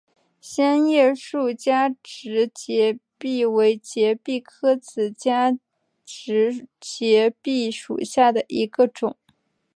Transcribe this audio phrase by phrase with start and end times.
[0.41, 5.59] 香叶树加植节蜱为节蜱科子加
[6.03, 9.15] 植节蜱属下的一个种。